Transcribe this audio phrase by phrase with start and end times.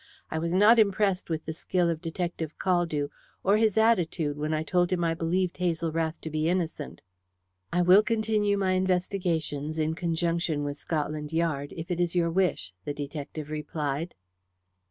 [0.31, 3.09] I was not impressed with the skill of Detective Caldew,
[3.43, 7.03] or his attitude when I told him that I believed Hazel Rath to be innocent."
[7.71, 12.73] "I will continue my investigations in conjunction with Scotland Yard, if it is your wish,"
[12.83, 14.15] the detective replied.